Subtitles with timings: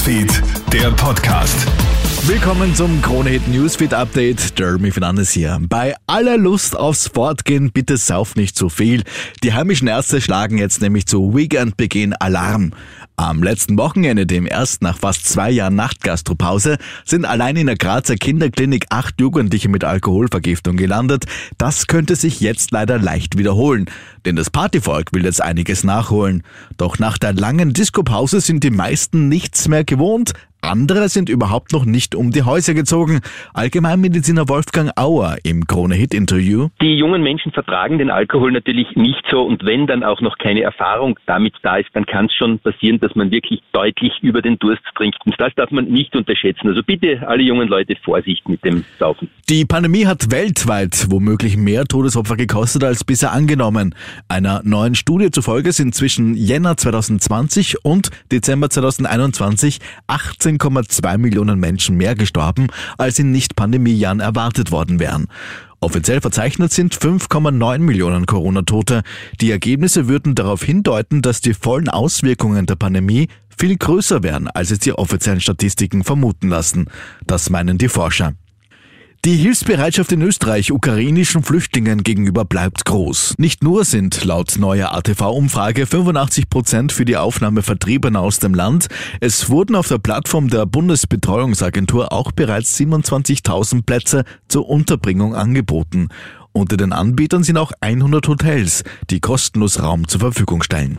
[0.00, 1.66] Newsfeed, der Podcast.
[2.26, 4.58] Willkommen zum Kronehit Newsfeed Update.
[4.58, 5.58] Jeremy Fernandes hier.
[5.68, 9.02] Bei aller Lust aufs Fortgehen, bitte sauf nicht zu viel.
[9.42, 12.72] Die heimischen Ärzte schlagen jetzt nämlich zu Weekendbeginn Alarm.
[13.20, 18.14] Am letzten Wochenende, dem erst nach fast zwei Jahren Nachtgastropause, sind allein in der Grazer
[18.16, 21.26] Kinderklinik acht Jugendliche mit Alkoholvergiftung gelandet.
[21.58, 23.90] Das könnte sich jetzt leider leicht wiederholen,
[24.24, 26.44] denn das Partyvolk will jetzt einiges nachholen.
[26.78, 30.32] Doch nach der langen Diskopause sind die meisten nichts mehr gewohnt,
[30.62, 33.20] andere sind überhaupt noch nicht um die Häuser gezogen.
[33.54, 36.68] Allgemeinmediziner Wolfgang Auer im Krone-Hit-Interview.
[36.82, 40.62] Die jungen Menschen vertragen den Alkohol natürlich nicht so und wenn dann auch noch keine
[40.62, 44.58] Erfahrung damit da ist, dann kann es schon passieren, dass man wirklich deutlich über den
[44.58, 45.18] Durst trinkt.
[45.24, 46.68] Und das darf man nicht unterschätzen.
[46.68, 49.30] Also bitte alle jungen Leute Vorsicht mit dem Saufen.
[49.48, 53.94] Die Pandemie hat weltweit womöglich mehr Todesopfer gekostet als bisher angenommen.
[54.28, 61.96] Einer neuen Studie zufolge sind zwischen Jänner 2020 und Dezember 2021 18 18,2 Millionen Menschen
[61.96, 65.26] mehr gestorben, als in Nicht-Pandemiejahren erwartet worden wären.
[65.82, 69.02] Offiziell verzeichnet sind 5,9 Millionen Corona-Tote.
[69.40, 73.28] Die Ergebnisse würden darauf hindeuten, dass die vollen Auswirkungen der Pandemie
[73.58, 76.86] viel größer wären, als es die offiziellen Statistiken vermuten lassen.
[77.26, 78.34] Das meinen die Forscher.
[79.26, 83.34] Die Hilfsbereitschaft in Österreich ukrainischen Flüchtlingen gegenüber bleibt groß.
[83.36, 88.86] Nicht nur sind laut neuer ATV-Umfrage 85 Prozent für die Aufnahme Vertriebener aus dem Land,
[89.20, 96.08] es wurden auf der Plattform der Bundesbetreuungsagentur auch bereits 27.000 Plätze zur Unterbringung angeboten.
[96.52, 100.96] Unter den Anbietern sind auch 100 Hotels, die kostenlos Raum zur Verfügung stellen.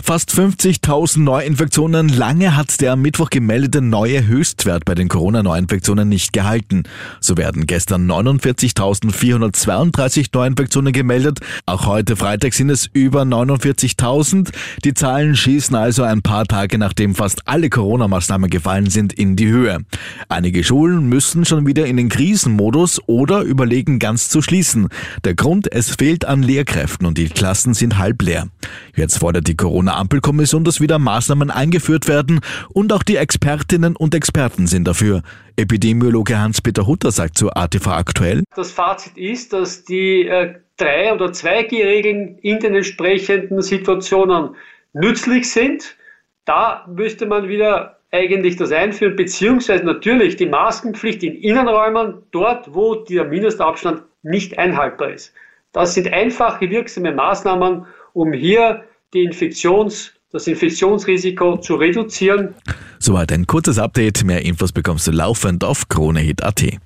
[0.00, 2.08] Fast 50.000 Neuinfektionen.
[2.08, 6.84] Lange hat der am Mittwoch gemeldete neue Höchstwert bei den Corona-Neuinfektionen nicht gehalten.
[7.20, 11.40] So werden gestern 49.432 Neuinfektionen gemeldet.
[11.66, 14.50] Auch heute Freitag sind es über 49.000.
[14.84, 19.48] Die Zahlen schießen also ein paar Tage nachdem fast alle Corona-Maßnahmen gefallen sind in die
[19.48, 19.80] Höhe.
[20.30, 24.88] Einige Schulen müssen schon wieder in den Krisenmodus oder überlegen ganz zu schließen.
[25.24, 28.48] Der Grund, es fehlt an Lehrkräften und die Klassen sind halb leer.
[28.94, 32.40] Jetzt fordert die Corona Corona-Ampelkommission, dass wieder Maßnahmen eingeführt werden
[32.72, 35.22] und auch die Expertinnen und Experten sind dafür.
[35.56, 38.42] Epidemiologe Hans-Peter Hutter sagt zu ATV aktuell.
[38.54, 44.56] Das Fazit ist, dass die äh, 3- oder 2G-Regeln in den entsprechenden Situationen
[44.92, 45.96] nützlich sind.
[46.44, 52.94] Da müsste man wieder eigentlich das einführen, beziehungsweise natürlich die Maskenpflicht in Innenräumen, dort wo
[52.94, 55.34] der Mindestabstand nicht einhaltbar ist.
[55.72, 62.54] Das sind einfache, wirksame Maßnahmen, um hier die Infektions, das Infektionsrisiko zu reduzieren.
[62.98, 64.24] Soweit ein kurzes Update.
[64.24, 66.76] Mehr Infos bekommst du laufend auf KroneHit.at.